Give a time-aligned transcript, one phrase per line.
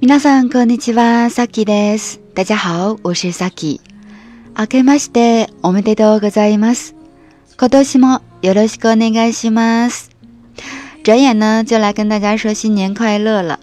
[0.00, 2.22] 皆さんこんにちは、さきです。
[2.34, 3.82] 大家好，我是さき。
[4.58, 6.94] 明けましておめでとうございます。
[7.58, 10.10] 今年もよろしくお願いします。
[11.04, 13.60] 转眼呢，就来跟大家说新年快乐了。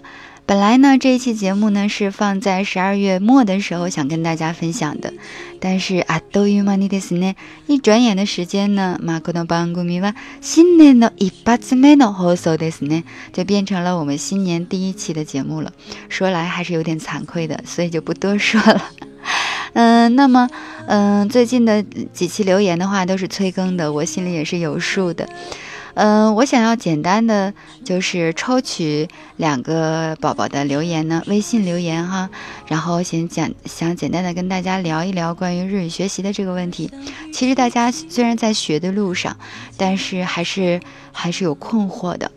[0.48, 5.12] 本来呢，这一期节目呢是放在十二月末的时候想跟大家分享的，
[5.60, 7.34] 但是啊，都于马尼的斯呢，
[7.66, 15.70] 一转眼的时间呢，马可诺邦古米哇，新年的一八次没诺好受的斯呢，就变成了我们新年第一期的节目了。
[16.08, 18.82] 说来还是有点惭愧的，所以就不多说了。
[19.74, 20.48] 嗯， 那么，
[20.86, 21.82] 嗯，最近的
[22.14, 25.28] 几期留言的话都是催更的，我心里也是有数的。
[26.00, 27.52] 嗯，我想要简单的
[27.84, 32.30] 就是抽取两个宝宝的留言呢，微信留言哈，
[32.68, 36.88] 然后先讲想简单的跟大家聊一聊关于日语学习的这个问题。
[37.32, 39.36] 其实大家虽然在学的路上，
[39.76, 42.30] 但是还是还是有困惑的。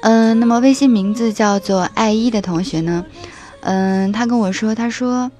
[0.00, 3.04] 嗯，那么微信名字叫做爱一的同学呢，
[3.60, 5.30] 嗯，他跟我说，他说，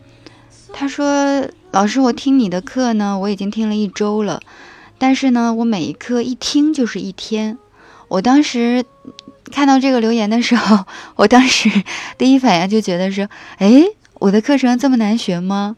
[0.74, 4.42] 他说老师，我听你的课呢，我已经听了一周了。
[4.98, 7.58] 但是呢，我每一课一听就是一天。
[8.08, 8.84] 我当时
[9.52, 10.84] 看到这个留言的时候，
[11.16, 11.70] 我当时
[12.16, 15.76] 第一反应就觉得是：哎，我的课程这么难学吗？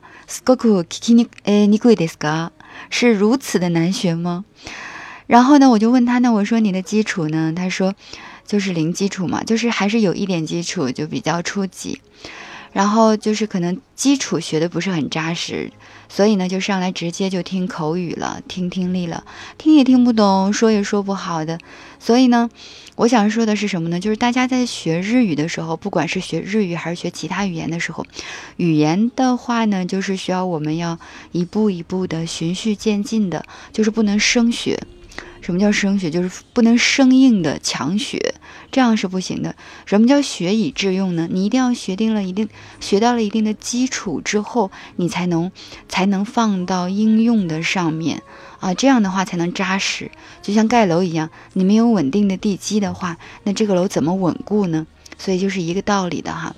[2.91, 4.45] 是如此的难学吗？
[5.27, 7.53] 然后呢，我就问他呢，我说你的基础呢？
[7.55, 7.95] 他说
[8.47, 12.01] 就是零基础嘛，就是还是有一点基础，就比较初级。
[12.79, 15.73] 然后就是可能基础学的不是很扎实，
[16.09, 19.25] 所以呢就上来直接就听口语了，听听力了，
[19.59, 21.59] 听也听不懂，说也说不好的。
[21.99, 22.49] 所以呢，
[22.95, 23.99] 我想说的是什么呢？
[23.99, 28.07] 就是大家在学日语的时候，不管是学日语还是学其他语言的时候，
[28.59, 31.01] 语言的话呢，就是需要我们要
[31.33, 34.79] 一步一步的循序渐进的，就是不能生学。
[35.41, 36.09] 什么叫生学？
[36.11, 38.37] 就是不能生硬的强学，
[38.71, 39.55] 这样是不行的。
[39.87, 41.29] 什么叫学以致用呢？
[41.31, 42.49] 你一定要学定了一定
[42.81, 45.51] 学到了一定的基础之后，你才能
[45.89, 48.23] 才能放到应用的上面
[48.61, 50.11] 啊，这样的话才能扎实。
[50.43, 54.87] 就像盖楼一样，你没有稳定的地基的话，那这个楼怎么稳固呢？
[55.17, 56.55] 所以就是一个道理的哈。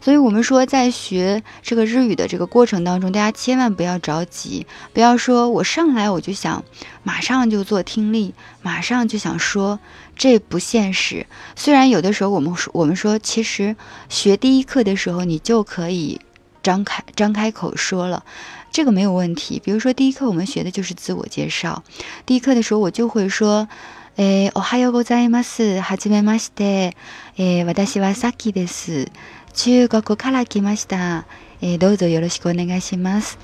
[0.00, 6.62] 所以，我们说，在学这个日语的这个过程当中，大家千万不要着急，不要说我上来我就想
[7.02, 8.32] 马上就做听力，
[8.62, 9.80] 马上就想说，
[10.15, 11.25] 这不现实。
[11.55, 13.75] 虽然有的时候我们说，我们说，其实
[14.09, 16.19] 学第一课的时候，你就可以
[16.61, 18.23] 张开张开口说了，
[18.71, 19.61] 这个没有问题。
[19.63, 21.83] 比如说，第一课我们学的就是自我介绍，
[22.25, 23.67] 第一课的时候我就会说，
[24.17, 25.79] 诶，おはようございます。
[25.79, 26.93] はじめまして。
[27.37, 29.07] 诶，私はさきです。
[29.53, 31.25] 中国から来ました。
[31.61, 33.37] えどうぞよろしくお願いします。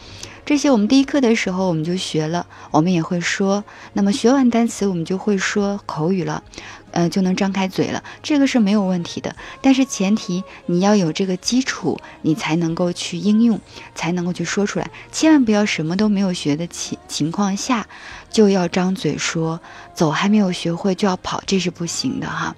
[0.52, 3.64] 这些我们第一课的时候我们就学了，我们也会说。
[3.94, 6.42] 那么学完单词，我们就会说口语了，
[6.90, 8.04] 呃，就能张开嘴了。
[8.22, 9.34] 这个是没有问题的。
[9.62, 13.58] 但是前提你要有这个基础，你才能够去应用，
[13.94, 14.90] 才能够去说出来。
[15.10, 17.86] 千万不要什么都没有学的情情况下，
[18.28, 19.58] 就要张嘴说，
[19.94, 22.54] 走还没有学会就要跑，这是不行的哈。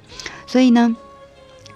[0.48, 0.96] 所以呢。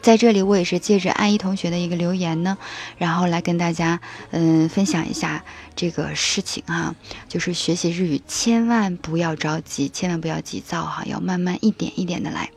[0.00, 2.56] 在这里，我也是借着安一同学的一个留言呢，
[2.96, 4.00] 然后来跟大家
[4.30, 5.44] 嗯分享一下
[5.74, 6.94] 这个事情哈，
[7.28, 12.50] 就是学习日语千万不要着急，千万不要急躁哈，要慢慢一点一点的来。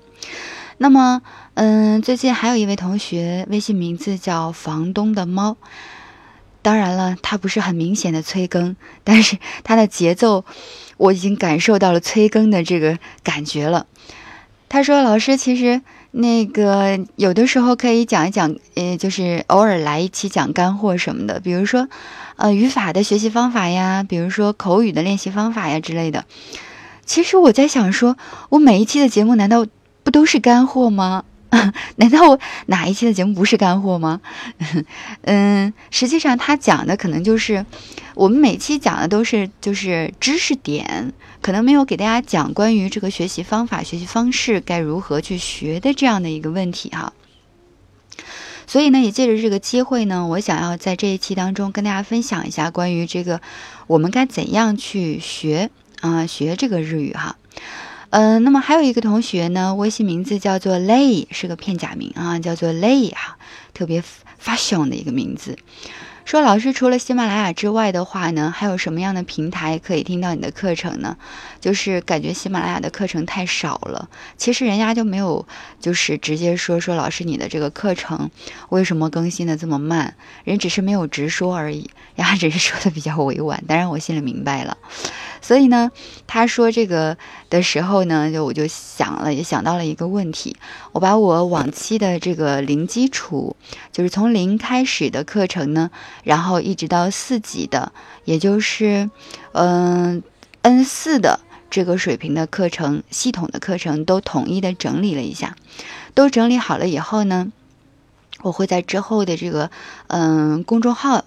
[0.78, 1.22] 那么
[1.56, 5.58] 嗯，最近还有一位同学，微信名字叫房东的猫，
[6.62, 10.46] 当然了，他不是很明显的催更，但是他的节奏
[10.98, 13.88] 我已经感受到了催更的这个感觉了。
[14.70, 15.82] 他说：“老师，其实。”
[16.12, 21.88] 那个有的时候可以讲一讲，呃，就是偶尔来一期讲干货什么的，比如说，
[22.36, 26.26] 呃，语法的学习方法呀，比如说口语的练习方法呀之类的。
[27.06, 28.18] 其实我在想，说
[28.50, 29.66] 我每一期的节目难道
[30.04, 31.24] 不都是干货吗？
[31.98, 34.22] 难道我哪一期的节目不是干货吗？
[35.24, 37.66] 嗯，实际上他讲的可能就是
[38.16, 41.12] 我们每期讲的都是就是知识点，
[41.42, 47.12] 可能没有给大家讲关于这个学习方法、学习方式该如何去学的这样的一个问题哈。
[48.66, 53.42] 所以呢，也借着这个机会呢，我想要在这一期当中跟大家分享一下关于这个
[53.88, 55.70] 我们该怎样去学
[56.00, 57.36] 啊学这个日语哈。
[58.12, 63.38] 嗯，那么还有一个同学呢，微信名字叫做 Lay，是个片假名啊，叫做 Lay 哈，
[63.74, 64.04] 特别
[64.44, 65.58] fashion 的一个名字。
[66.26, 71.16] 说老师除了喜马拉雅之外的话呢，还有什么样的平台可以听到你的课程呢？
[71.62, 74.10] 就是感觉喜马拉雅的课程太少了。
[74.38, 75.48] 其实人家就没有，
[75.80, 78.30] 就是直接说说老师你的这个课程
[78.70, 80.16] 为什么更新的这么慢？
[80.44, 84.78] 人只是没有直说而已，人家只是说的比较委婉，当然我心里明白了。
[85.42, 85.92] 所以呢，
[86.28, 87.18] 他说这个
[87.50, 90.56] 的时候呢，就我就想了，也想到了一个问题。
[90.92, 93.56] 我把我往期的这个零基础，
[93.92, 95.90] 就是从零开始的课程呢，
[96.24, 97.92] 然后一直到四级的，
[98.24, 99.10] 也就是
[99.54, 100.22] 嗯
[100.62, 101.40] N 四的
[101.70, 105.56] 这个水平的课程，系统的课程都统一的整理了一下，
[106.14, 107.52] 都整理好了以后呢，
[108.42, 109.72] 我会在之后的这个
[110.08, 111.26] 嗯公众号。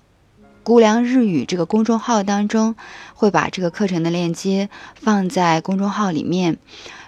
[0.64, 2.74] 估量日语这个公众号当中，
[3.12, 6.56] 会把这个课程的链接放在公众号里面。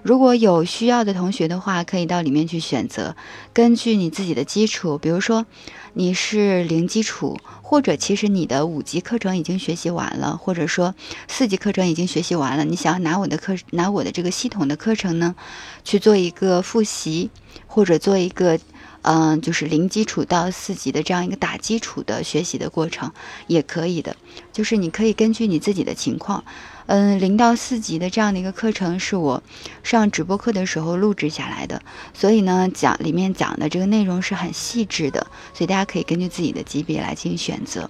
[0.03, 3.17] 如果有需要的同学的话，可以到里面去选择。
[3.55, 5.47] 根据你自己的基础，比如说
[5.95, 10.95] 你是零基础，或者其实你的五级课程已经学习完了，或者说
[11.27, 15.35] 四级课程已经学习完了，你想要拿我的课，拿我的这个系统的课程呢，
[15.83, 17.31] 去做一个复习，
[17.67, 18.61] 或者做一个。
[19.09, 23.13] 嗯，就是零基础到四级的这样一个打基础的学习的过程，
[23.47, 24.17] 也可以的。
[24.53, 26.43] 就是你可以根据你自己的情况，
[26.87, 29.45] 嗯，零到四级的这样的一个课程是我
[29.85, 31.81] 上直播课的时候录制下来的，
[32.15, 37.89] 所以呢，讲里面讲的这个内容是很细致的，所以大家可以根据自己的级别来进行选择。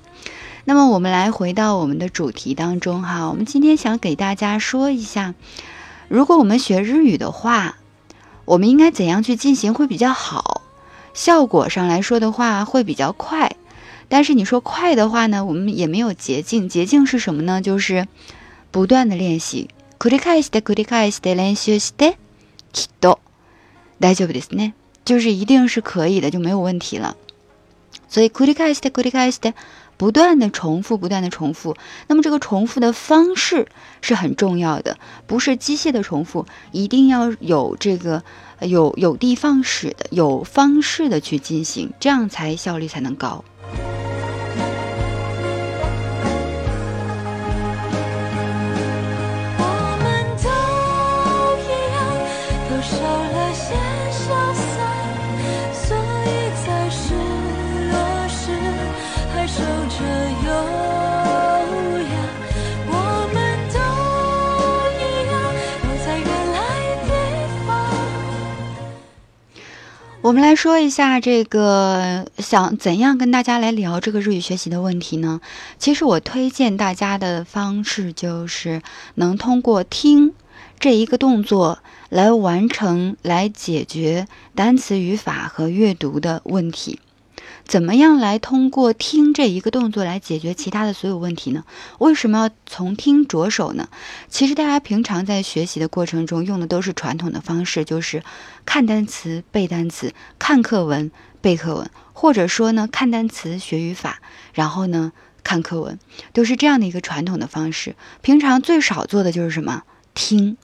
[0.66, 5.34] 那么我们来回到我们的主题当中哈，我们今天想给大家说一下，
[6.08, 7.78] 如果我们学日语的话，
[8.44, 10.55] 我们应该怎样去进行会比较好？
[11.15, 13.55] 效果上来说的话会比较快，
[14.07, 16.69] 但是你说快的话呢，我们也没有捷径。
[16.69, 17.61] 捷径是什么呢？
[17.61, 18.07] 就是
[18.71, 19.69] 不断的练习。
[19.99, 22.17] 繰り返して繰り返して練習して、
[22.73, 23.19] きっと
[23.99, 24.73] 大丈夫ですね。
[25.03, 27.15] 就是一定是可以的，就没有问题了。
[28.09, 29.53] 所以繰り返して繰り返して。
[29.96, 31.76] 不断的重复，不断的重复。
[32.06, 33.68] 那么这个重复的方式
[34.00, 38.22] 是很重要的，不是机械的重复，一定要有这个
[38.60, 43.44] 有有的放矢的、有方式的去进行，这样才效率才能高。
[70.26, 75.40] 我们来说一下这个，想怎样跟大家来聊这个日语学习的问题呢？
[75.78, 78.82] 其实我推荐大家的方式就是
[79.14, 80.32] 能通过听
[80.80, 81.78] 这一个动作
[82.08, 84.26] 来完成，来解决
[84.56, 86.98] 单词语法和阅读的问题。
[87.66, 91.64] 怎么样来通过听这一个动作来解决其他的所有问题呢？
[91.98, 93.88] 为什么要从听着手呢？
[94.28, 98.22] 其实大家平常在学习的过程中用的都是传统的方式，就是
[98.64, 101.10] 看单词、背单词、看课文、
[101.40, 104.20] 背课文，或者说呢看单词学语法，
[104.54, 105.12] 然后呢
[105.42, 105.98] 看课文，
[106.32, 107.96] 都是这样的一个传统的方式。
[108.22, 109.82] 平常最少做的就是什么？
[110.14, 110.56] 听。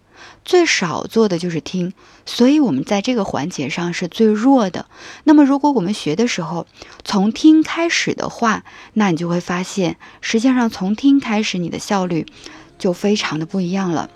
[0.45, 1.93] 最少做的就是听，
[2.27, 4.87] 所以我们在这个环节上是最弱的。
[5.25, 6.67] 那么，如果我们学的时候
[7.05, 8.65] 从听开始的话，
[8.95, 12.27] 那你就会发现，实际上从听开始，你的效率
[12.79, 14.11] 就非常的不一样了。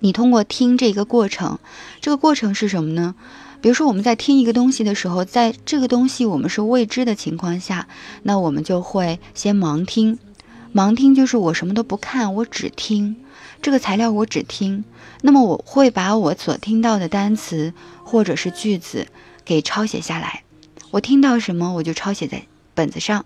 [0.00, 1.58] 你通过听这个过程，
[2.00, 3.14] 这个过程是什么呢？
[3.60, 7.86] 比如说，我们在听一个东西的时候，在这个东西我们是未知的情况下，
[8.22, 10.18] 那我们就会先盲听。
[10.74, 13.16] 盲听就是我什么都不看，我只听。
[13.62, 14.84] 这个材料我只听，
[15.22, 17.74] 那么我会把我所听到的单词
[18.04, 19.06] 或者是句子
[19.44, 20.44] 给抄写下来。
[20.90, 22.42] 我听到什么我就抄写在
[22.74, 23.24] 本子上。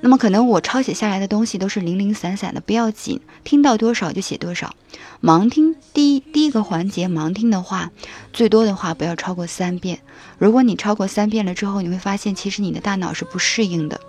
[0.00, 4.74] 那么可能我抄写下来的东西都是零零散散的，不要紧，听到多少就写多少。
[5.22, 7.92] 盲听第一第一个环节，盲听的话，
[8.32, 10.00] 最多的话不要超过三遍。
[10.38, 14.00] 如果你超过三遍了之后，你会发现其实你的大脑是不适应的。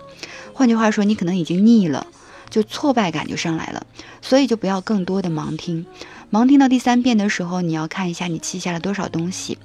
[0.52, 2.08] 换句话说，你可能已经腻了。
[2.53, 3.85] 就挫败感就上来了，
[4.21, 5.85] 所以就不要更多的盲听。
[6.31, 9.57] 盲听到第三遍的时候，你要看一下你记下了多少东西，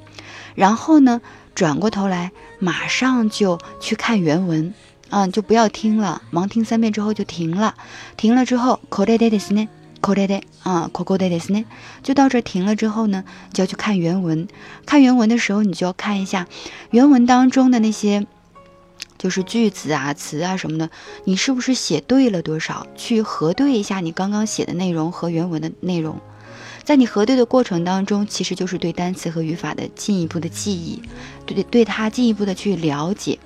[0.54, 1.20] 然后呢，
[1.54, 4.72] 转过头来马上就去看原文，
[5.10, 6.22] 嗯，就不要听了。
[6.32, 7.74] 盲听三遍之后就停了，
[8.16, 9.68] 停了之后これでですね，
[10.00, 11.66] これで啊，ここでですね，
[12.02, 14.48] 就到这停了之后呢，就要去看原文。
[14.86, 16.46] 看原文的时候，你就要看一下
[16.90, 18.26] 原文当中的那些。
[19.19, 20.89] 就是句子啊、词啊什么的，
[21.25, 22.87] 你是不是写对了多少？
[22.95, 26.19] 去核对一下你刚刚写的内容和原文的内容。
[26.85, 31.01] 在你核对的过程当中，其实就是对单词和语法的进一步的记忆，
[31.45, 33.37] 对对它进一步的去了解。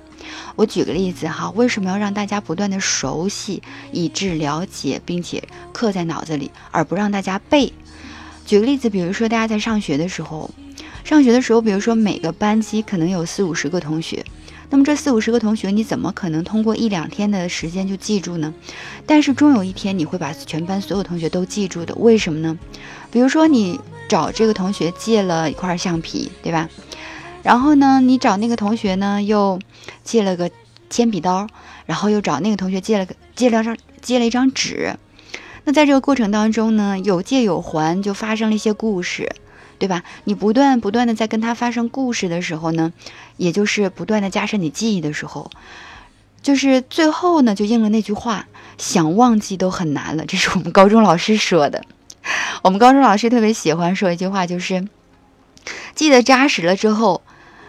[0.56, 3.60] 我举个例子哈，为什么要让大家不断的熟悉，
[3.92, 7.72] 以致了解，并且刻在脑子里，而不让大家背？
[8.46, 10.48] 举个例子，比如说大家在上学的时候，
[11.02, 14.24] 上学的时候，比如说每个班级可能有四五十个同学。
[14.74, 18.52] 那么这四五十个同学，你怎么可能通过一两天的时间就记住呢？
[19.06, 21.94] 但是终有一天你会把全班所有同学都记住的。
[21.94, 22.58] 为什么呢？
[23.12, 23.78] 比如说你
[24.08, 26.68] 找这个同学借了一块橡皮，对吧？
[27.44, 29.60] 然后呢，你找那个同学呢又
[30.02, 30.50] 借了个
[30.90, 31.46] 铅笔刀，
[31.86, 34.96] 然后又找那个同学借了个借了张借了一张纸。
[35.62, 39.36] 那在这个过程当中呢，有借有还，就发生了一些故事。
[39.78, 40.02] 对吧？
[40.24, 42.92] 你不断不断的在跟他发生故事的时候呢，
[43.36, 45.50] 也就是不断的加深你记忆的时候，
[46.42, 48.46] 就是最后呢，就应了那句话：
[48.78, 50.24] 想忘记都很难了。
[50.26, 51.82] 这是我们高中老师说的。
[52.62, 54.86] 我们高中老师特别喜欢说一句话，就是
[55.94, 57.22] 记得扎实了之后。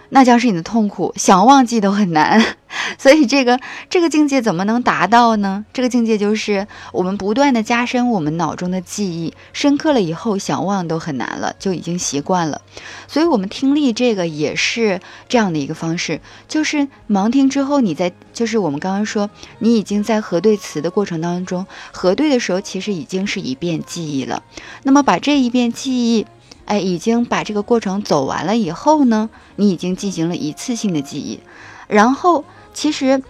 [0.09, 2.43] 那将是你的痛苦，想忘记都很难。
[2.99, 3.59] 所以这个
[3.89, 5.63] 这个境界怎么能达到呢？
[5.71, 12.61] 这个境界就是我们不断的加深我们脑中的记忆，深刻了以后想忘都很难了，就已经习惯了。
[13.07, 16.19] 所以，我们听力这个也是这样的一个方式，
[16.49, 24.43] 就是盲听之后，你在就是我们刚刚说，你已经在核对词的过程当中，核对的时候其实已经是一遍记忆了。
[24.83, 26.25] 那么把这一遍记忆。
[26.65, 31.39] 哎，已经把这个过程走完了以后呢，你已经进行了一次性的记忆，
[31.87, 32.43] 然后
[32.73, 33.21] 其实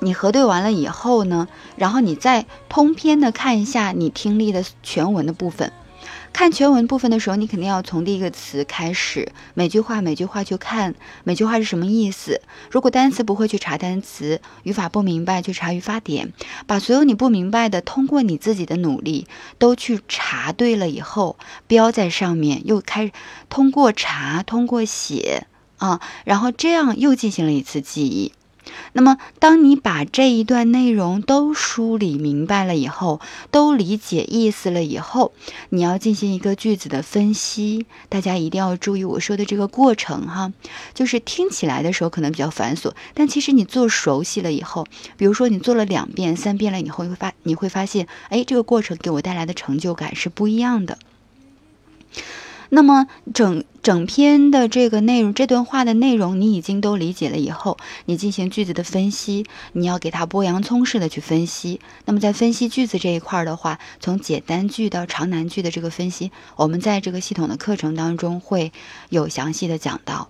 [0.00, 5.72] 你核对完了以后呢，然后你再通篇的看一下你听力的全文的部分。
[6.34, 12.42] 看全文部分的时候，你肯定要从第一个词开始，每句话每句话去看，每句话是什么意思。
[12.72, 16.32] 如果单词不会去查单词，语法不明白去查语法点，
[16.66, 21.38] 把所有你不明白的，通过你自己的努力都去查对了以后，
[21.68, 23.12] 标在上面，又开
[23.48, 25.46] 通过查，通过写
[25.78, 28.32] 啊，然后这样又进行了一次记忆。
[28.92, 35.32] 那么，当你把这一段内容都梳理明白了以后，都理解意思了以后，
[35.70, 37.86] 你要进行一个句子的分析。
[38.08, 40.52] 大家一定要注意我说的这个过程哈，
[40.94, 50.98] 就是听起来的时候可能比较繁琐，但其实你做熟悉了以后，比如说你做了两遍、三遍了以后，你会发你会发现，哎，这个过程给我带来的成就感是不一样的。
[52.70, 61.80] 那么整整篇的这个内容，这段话的内容你已经都理解了以后，你进行句子的分析，你要给它剥洋葱式的去分析。
[62.06, 68.72] 那么在分析句子这一块的话，从简单句到长难句的这个分析，我们在这个系统的课程当中会
[69.10, 70.28] 有详细的讲到，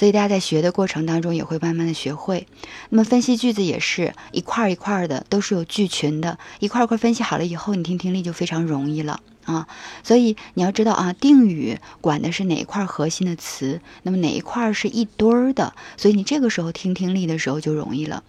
[0.00, 2.46] 所以大家在学的过程当中也会慢慢的学会。
[2.88, 9.20] 那么分析句子也是一块一块的，都是有句群的，一块一块分析好了以后，你听听力就非常容易了。
[9.44, 9.68] 啊，
[10.02, 18.22] 所以你要知道啊，定语管的是哪一块核心的词，那么哪一块是一堆儿的，所以你这个时候听听力的时候就容易了。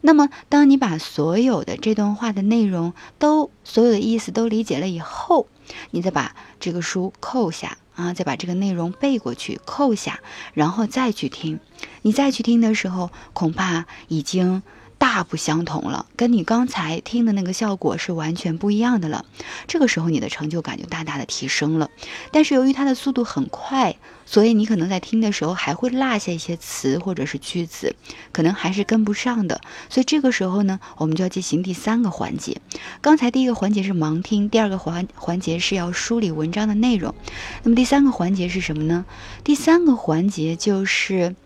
[0.00, 5.46] 那么，当你把所有的这段话的内容都、所有的意思都理解了以后，
[5.90, 10.20] 你再把这个书扣下啊，再把这个内容背过去，扣下，
[10.54, 11.58] 然后再去听。
[12.02, 14.62] 你再去听的时候，恐怕已经。
[14.98, 19.24] 大不相同了，跟你刚才听的那个效果是完全不一样的了。
[19.68, 21.88] 这个时候你的成就感就大大的提升了。
[22.32, 27.94] 但是由于它的速度很快，所以你可能在听的时候还会落下一些词或者是句子，
[28.32, 29.60] 可能还是跟不上的。
[29.88, 32.60] 所以这个时候呢，我们就要进行第三个环节。
[33.00, 37.14] 刚才第一个环节是盲听，第二个环环节是要梳理文章的内容。
[37.62, 39.04] 那么第三个环节是什么呢？
[39.44, 41.36] 第三个环节就是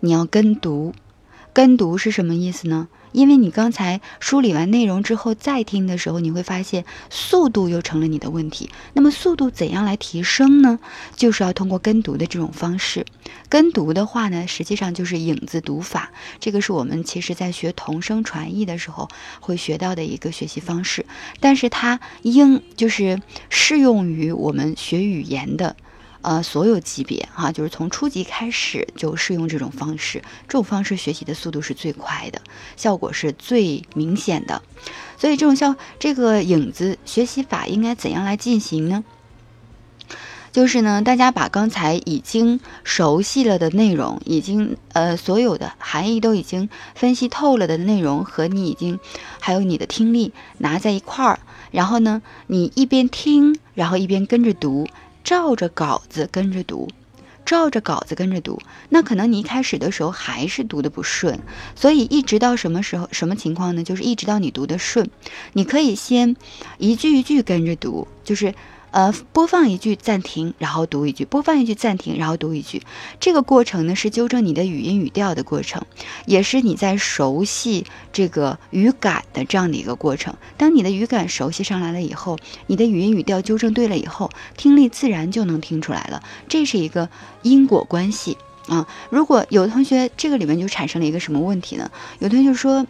[0.00, 0.94] 你要跟读。
[1.56, 2.86] 跟读是什么意思呢？
[3.12, 8.68] 因为你刚才梳理完内容之后再听的时候，你会发现速度又成了你的问题。
[8.92, 10.78] 那么速度怎样来提升呢？
[11.14, 13.06] 就是要通过跟读的这种方式。
[13.48, 16.10] 跟读的话呢，实际上就是影子读法，
[16.40, 19.08] 这个是我们其实在学同声传译的时候
[19.40, 21.06] 会学到的一个学习方式。
[21.40, 25.74] 但是它应就是适用于我们学语言的。
[26.26, 32.42] 呃，所有级别哈，就是从初级开始就适用这种方式，这种方式学习的速度是最快的，
[32.76, 34.60] 效果是最明显的。
[35.16, 39.04] 所以这种效这个影子学习法应该怎样来进行呢？
[40.50, 48.98] 就是呢，大家把刚才已经熟悉了的内容，已经呃所有的含义都已经分析透了的内容和你已经
[49.40, 51.38] 还有你的听力拿在一块儿，
[51.70, 54.88] 然后呢，你一边听，然后一边跟着读。
[55.26, 56.88] 照着稿子跟着读，
[57.44, 61.40] 照着稿子跟着读，那可能你一开始的时候还是读的不顺，
[61.74, 63.82] 所以一直到什么时候、什么情况呢？
[63.82, 65.10] 就是一直到你读的顺，
[65.54, 66.36] 你可以先
[66.78, 68.54] 一句一句跟着读，就是。
[68.92, 72.82] 呃，播放一句暂停，然后读一句；播放一句暂停，然后读一句。
[73.20, 75.82] 这个过程呢，是纠正你的语音语调的过程，
[76.24, 80.34] 也是你在熟悉这个语感的这样的一个过程。
[80.56, 82.38] 当你的语感熟悉上来了以后，
[82.68, 86.22] 你的语音语调纠正对了以后，听力自然就能听出来了。
[86.48, 87.10] 这是一个
[87.42, 88.38] 因果关系
[88.68, 88.88] 啊。
[89.10, 91.90] 如果有的同学这个里面就产生了一个什么问题呢？
[92.20, 92.86] 有同学就说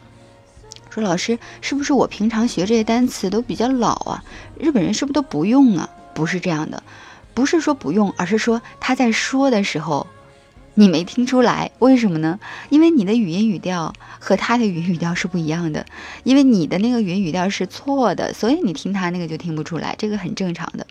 [0.97, 4.25] 说老师，是不是我平常学这些单词都比较老啊？
[4.59, 5.89] 日本人是不是都不用啊？
[6.15, 6.83] 不是这样的，
[7.35, 10.07] 不是说不用，而是说他在说的时候。
[10.79, 12.39] 你没听出来，为什么呢？
[12.69, 15.87] 因为你的语音语调和他的语音语调是不一样的，
[16.23, 20.87] 因为你的那个语音语调是错的，所以你听他那个就听不出来，这个很正常的。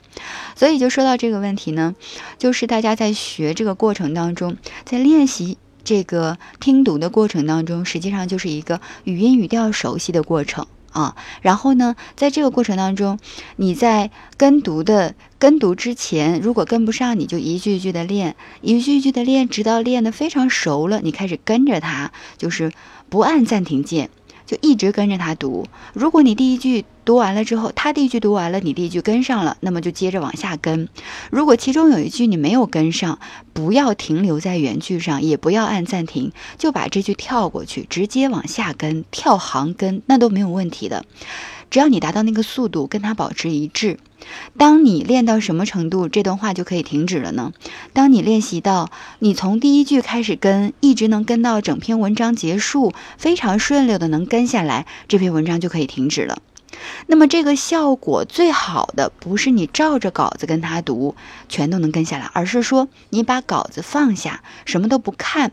[0.56, 1.94] 所以就说到这个问题呢，
[2.40, 10.68] 就是大家在学这个过程当中，在练习这个听读的过程当中，实际上就是一个语音语调熟悉的过程。
[10.92, 13.20] 啊，然后呢，在这个过程当中，
[13.58, 22.72] 你在跟读的跟读之前，如果跟不上，你就一句一句的练，一句一句的练，直到练得非常熟了，你开始跟着他，就是
[23.10, 24.10] 不按暂停键。
[24.46, 25.66] 就一直跟着他读。
[25.94, 30.90] 如果你第一句读完了之后，他第一句读完了，你第一句跟上了，那么就接着往下跟。
[31.30, 33.20] 如果其中有一句你没有跟上，
[33.54, 41.06] 不要停留在原句上，也不要按暂停，就把这句跳过去，直接往下跟，跳行跟，那都没有问题的。
[41.70, 43.98] 只要你达到那个速度，跟它保持一致。
[44.58, 47.54] 当你练到什么程度，这段话就可以停止了呢？
[47.94, 56.40] 当你练习到你从第一句开始跟，一直能跟到整篇文章结束，非常顺溜的能跟下来，这篇文章就可以停止了。
[57.08, 61.16] 那么这个效果最好的不是你照着稿子跟他读，
[61.50, 65.52] 全都能跟下来，而是说你把稿子放下，什么都不看。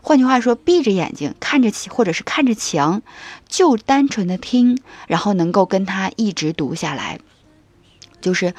[0.00, 3.00] 换句话说，闭着眼睛看着或者是看着墙，
[3.48, 4.78] 就单纯的听，
[5.08, 7.20] 然后能够跟他一直读下来。
[8.20, 8.54] 就是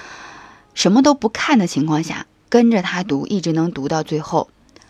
[0.73, 4.49] 什么都不看的情况下，跟着他读，一直能读到最后，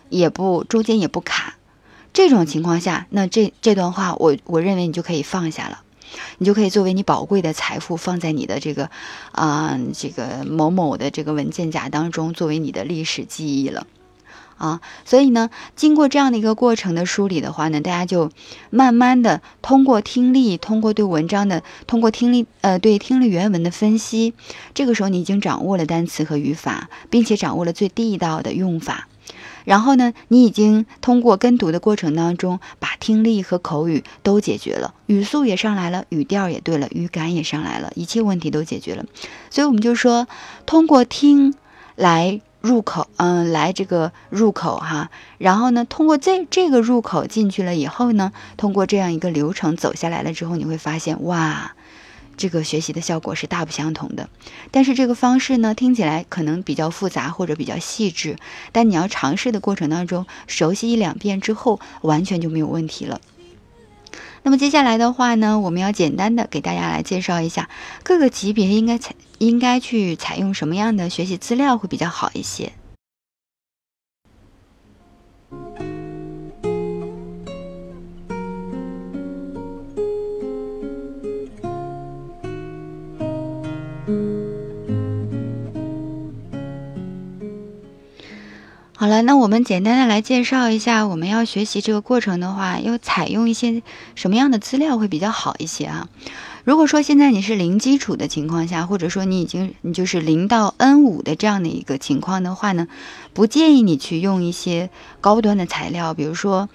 [0.10, 1.56] 也不中间也不卡。
[2.14, 5.84] 这种情况下，那这这段话，我我认为你就可以放下了，
[6.38, 8.90] 你就可以作为你宝贵的财富放在你的这个
[9.32, 13.88] 啊这个某某的这个文件夹当中，作为你的历史记忆了。
[14.58, 18.32] 啊，所以呢，经过这样的一个过程的梳理的话呢，大家就
[18.70, 24.34] 慢慢的通过听力，通过对文章的，通过听力，呃，对听力原文的分析，
[24.74, 29.10] 这个时候你已经掌握了单词和语法，并且掌握了最地道的用法。
[29.66, 39.04] 然后呢，你已经通过跟读的过程当中，把听力和口语都解决了，语速也上来了，语调也对了，语感也上来了，一切问题都解决了。
[39.50, 40.28] 所以我们就说，
[40.66, 41.54] 通过听
[41.96, 42.40] 来。
[42.62, 51.76] 入口，嗯，来这个入口哈，然后呢，通过这这个入口进去了以后呢，通过这样一个流程走下来了之后，你会发现，哇，
[52.38, 54.30] 这个学习的效果是大不相同的。
[54.72, 58.38] 但是这个方式呢，听起来可能比较复杂或者比较细致，
[58.72, 63.22] 但你要尝试的过程当中，熟悉一两遍之后，完全就没有问题了。
[64.44, 67.70] 那么接下来的话呢，我们要简单的给大家来介绍一下
[68.04, 72.74] 各个级别应该采应该去采用什么样的学习资料会比较好一些。
[89.06, 93.84] 好了，那我们简单的来介绍一下，我们要学习这个过程的话，要采用一些
[94.16, 96.08] 什么样的资料会比较好一些啊？
[96.64, 102.88] 如果说现在你是零基础的情况下，或者说你已经你就是零到 N 五的这样的一个情况的话呢，
[103.32, 104.90] 不建议你去用一些
[105.22, 106.68] 高端的材料，比如说。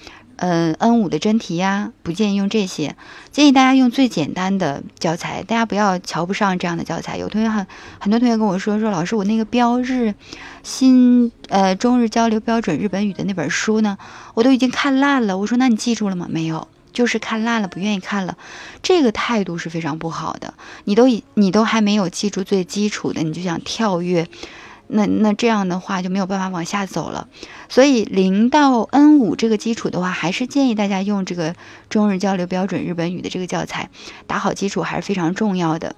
[0.43, 2.97] 嗯，N 五的真题呀，不建议用这些，
[3.31, 5.43] 建议大家用最简单的教材。
[5.43, 7.19] 大家不要瞧不上这样的教材。
[7.19, 7.67] 有同学很
[7.99, 10.15] 很多同学跟我说说，老师，我那个标日
[10.63, 13.99] 新呃中日交流标准日本语的那本书呢，
[14.33, 15.37] 我都已经看烂了。
[15.37, 16.27] 我说，那你记住了吗？
[16.31, 18.39] 没有，就是看烂了，不愿意看了。
[18.83, 20.55] 这个态度是非常不好的。
[20.85, 24.27] 你都已你都还没有记住最基础的，你就想跳跃。
[24.91, 27.29] 那那这样的话就没有办法往下走了，
[27.69, 31.55] 所以零到 N 五这个基础的话，还是建议大家用这个
[31.89, 33.91] 中日交流标准日本语的这个教材，
[34.27, 35.95] 打好基础还是非常重要的。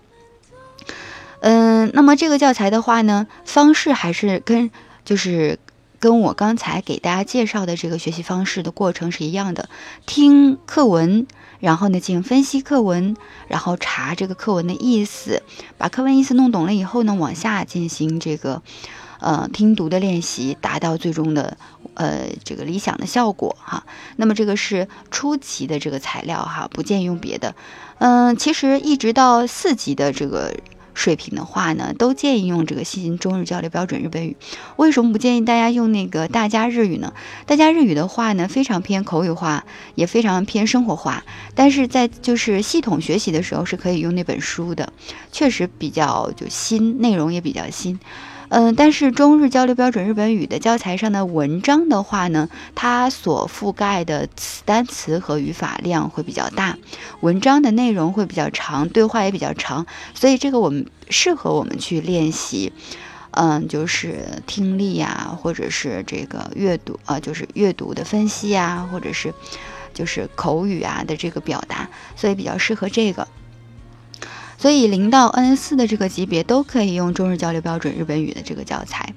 [1.41, 4.71] 嗯，那么这个教材的话呢，方式还是跟
[5.05, 5.59] 就是
[6.03, 9.69] 跟我刚才给大家介绍的这个学习方式的过程是一样的，
[10.05, 11.29] 听课文。
[11.61, 13.15] 然后呢，进行分析课文，
[13.47, 15.45] 然后查这个课文的意思，
[15.79, 18.61] 把课文意思弄懂了以后呢，往下进行这个，
[19.21, 21.57] 呃，听读的练习，达到最终的，
[21.95, 23.87] 呃，这个理想的效果哈。
[24.17, 27.55] 那么这个是初级的这个材料哈，不建议用别的。
[27.99, 30.53] 嗯，其实一直到四级的这个。
[30.95, 34.37] 水平的话呢，都建议用这个新中日交流标准日本语。
[34.77, 37.13] 为什么不建议大家用那个大家日语呢？
[37.47, 41.25] 大家日语的话呢，非常偏口语化，也非常偏生活化。
[41.55, 44.93] 但是在就是系统学习的时候，是可以用那本书的，
[45.31, 47.99] 确实比较就新，内容也比较新。
[48.55, 56.77] 嗯，但是中日交流标准日本语的教材上的文章的话呢，它所覆盖的词单词和语法量会比较大，
[57.23, 62.75] 文章的内容会比较长，对话也比较长，所以这个我们适合我们去练习，
[63.31, 69.33] 嗯，就是听力呀，或者是这个阅读啊，就是阅读的分析啊，或者是
[69.95, 73.27] 就是口语啊的这个表达，所以比较适合这个。
[74.62, 79.12] 所以零到 N 四的这个级别都可以用中日交流标准日本语的这个教材。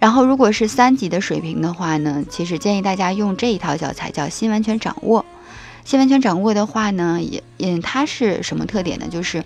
[0.00, 5.24] 然后如果是三级的水平的话呢，其实建议大家用这一套教材，叫新完全掌握。
[5.84, 9.06] 新完全掌握的话呢，也嗯，它是什么特点呢？
[9.08, 9.44] 就是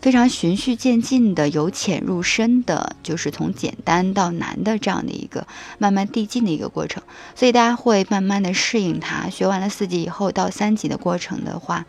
[0.00, 5.46] 非常循序渐进的，由浅入深的，就是从简单到难的这样的一个
[5.78, 7.00] 慢慢递进的一个过程。
[7.36, 9.30] 所以大家会慢慢的适应它。
[9.30, 11.86] 学完了四级以后，到三级的过程的话。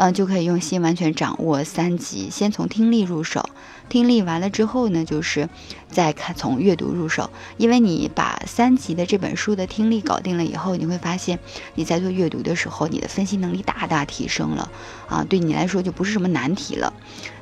[0.00, 3.50] 嗯，就可以用心完全掌握三级，先从听力入手，
[3.88, 5.48] 听力完了之后呢，就是
[5.88, 7.30] 再看从阅读入手。
[7.56, 11.40] 因为你把三级的这本书的听力搞定了以后，你会发现
[11.74, 14.70] 你在做阅读的时候，你的分析能力大大提升了
[15.08, 16.94] 啊，对你来说就不是什么难题了。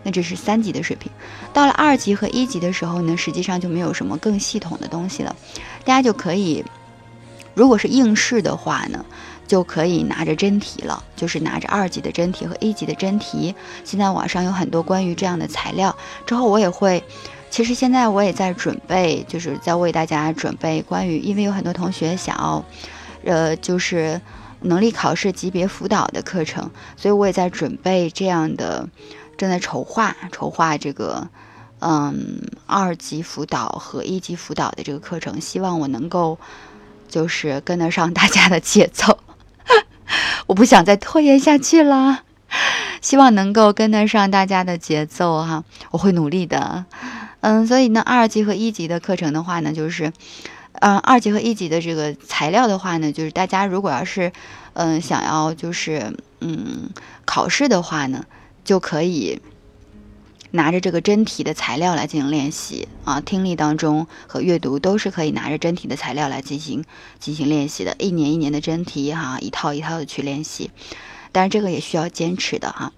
[0.03, 1.13] 那这是三级的水平，
[1.53, 5.37] 到了二级和一级的时候呢，实际上就没有什么更系统的东西了，
[5.85, 6.65] 大家就可以，
[7.53, 9.05] 如果是应试的话呢。
[9.47, 13.55] 就可以拿着真题了，就是拿着二级的真题和一级的真题。
[13.85, 17.03] 现在网上有很多关于这样的材料，之后我也会，
[17.51, 22.65] 其实现在我也在准备，就是在为大家准备关于，因为有很多同学想要，
[23.25, 24.21] 呃，就是
[24.63, 28.89] 能力考试级别辅导的课程，所以我也在准备这样的，
[29.37, 31.29] 正在筹划筹划这个，
[31.79, 36.39] 嗯，二级辅导和一级辅导的这个课程，希望我能够，
[37.09, 39.17] 就是跟得上大家的节奏。
[40.47, 42.21] 我不想再拖延下去了，
[43.01, 46.85] 希望能够跟得上大家的节奏哈，我会努力的。
[47.41, 50.13] 嗯，所以呢，二级和一级的课程的话呢，就是，
[50.75, 54.33] 嗯，二级和一级的这个材料的话呢，就是大家如果要是，
[54.75, 56.91] 嗯，想要就是嗯
[57.25, 58.25] 考试的话呢，
[58.65, 59.41] 就可以。
[60.57, 66.85] 拿着这个真题的材料来进行练习啊，听力当中和阅读都是可以拿着真题的材料来进行
[67.21, 67.95] 进行练习的。
[67.99, 70.71] 一年一年的真题哈，一套一套的去练习，
[71.31, 72.93] 但是这个也需要坚持的哈。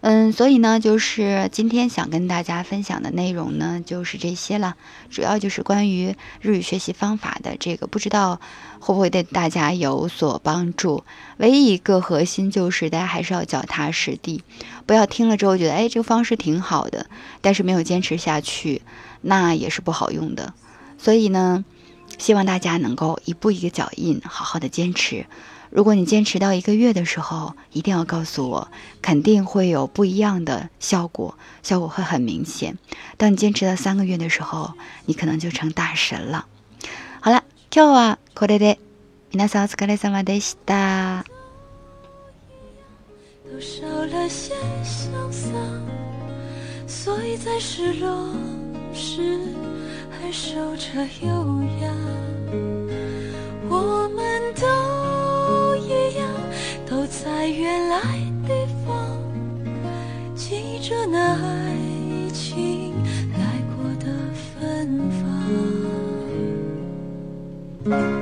[0.00, 4.76] 嗯，所以呢，就是今天想跟大家分享的内容呢，就是这些了。
[5.10, 8.40] 主要就是关于日语学习方法的这个，不知道
[8.78, 11.02] 会不会对大家有所帮助。
[11.38, 14.44] 唯一一个核心就是，大家还是要脚踏实地，
[14.86, 17.06] 不要听了之后觉得，哎，这个方式挺好的，
[17.40, 18.82] 但是没有坚持下去，
[19.22, 20.54] 那也是不好用的。
[20.96, 21.64] 所以呢，
[22.18, 25.26] 希望大家能够一步一个脚印，好好的坚持。
[25.69, 28.67] 如果你坚持到一个月的时候，一定要告诉我，
[29.01, 32.77] 肯定会有不一样的效果，效果会很明显。
[33.17, 34.73] 当你坚持到三个月的时候，
[35.05, 36.45] 你可能就成大神了。
[37.21, 38.77] 好了，今日はこれで
[39.31, 41.25] 皆さんお疲れ様でした。
[53.69, 55.16] 我们都。
[55.78, 56.26] 一样
[56.86, 58.00] 都在原来
[58.46, 59.18] 地方，
[60.34, 61.76] 记着那爱
[62.32, 62.94] 情
[63.34, 65.28] 来过的芬芳。
[67.84, 68.17] 过的芬芳。